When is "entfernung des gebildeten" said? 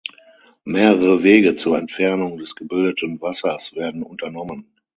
1.77-3.21